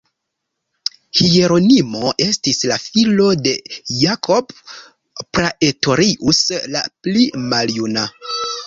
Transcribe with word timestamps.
Hieronimo 1.19 2.13
estis 2.27 2.63
la 2.71 2.79
filo 2.85 3.27
de 3.43 3.53
Jacob 3.99 4.51
Praetorius 5.39 6.47
la 6.75 6.87
pli 7.03 7.33
maljuna. 7.55 8.13